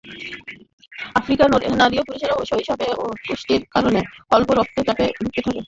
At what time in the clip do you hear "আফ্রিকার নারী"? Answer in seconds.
1.19-1.95